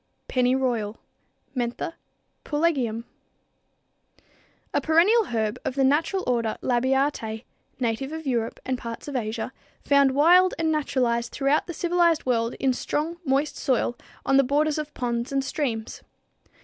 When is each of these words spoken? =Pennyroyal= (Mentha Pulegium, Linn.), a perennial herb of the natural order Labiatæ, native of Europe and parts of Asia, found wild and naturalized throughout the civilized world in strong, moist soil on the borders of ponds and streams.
=Pennyroyal= 0.27 0.97
(Mentha 1.55 1.93
Pulegium, 2.43 2.85
Linn.), 2.85 3.03
a 4.73 4.81
perennial 4.81 5.25
herb 5.25 5.59
of 5.63 5.75
the 5.75 5.83
natural 5.83 6.23
order 6.25 6.57
Labiatæ, 6.63 7.43
native 7.79 8.11
of 8.11 8.25
Europe 8.25 8.59
and 8.65 8.79
parts 8.79 9.07
of 9.07 9.15
Asia, 9.15 9.53
found 9.85 10.15
wild 10.15 10.55
and 10.57 10.71
naturalized 10.71 11.31
throughout 11.31 11.67
the 11.67 11.73
civilized 11.75 12.25
world 12.25 12.55
in 12.55 12.73
strong, 12.73 13.17
moist 13.25 13.57
soil 13.57 13.95
on 14.25 14.37
the 14.37 14.43
borders 14.43 14.79
of 14.79 14.91
ponds 14.95 15.31
and 15.31 15.43
streams. 15.43 16.01